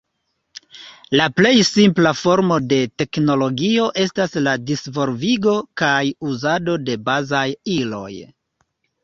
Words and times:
La 1.19 1.25
plej 1.39 1.51
simpla 1.67 2.13
formo 2.21 2.57
de 2.71 2.79
teknologio 3.01 3.85
estas 4.05 4.39
la 4.47 4.55
disvolvigo 4.71 5.55
kaj 5.83 6.01
uzado 6.33 6.81
de 6.89 6.99
bazaj 7.13 7.45
iloj. 7.77 8.11